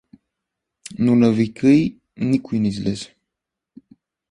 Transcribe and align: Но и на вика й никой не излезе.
Но 0.97 1.13
и 1.13 1.19
на 1.19 1.29
вика 1.33 1.69
й 1.69 1.99
никой 2.17 2.59
не 2.59 2.67
излезе. 2.69 3.15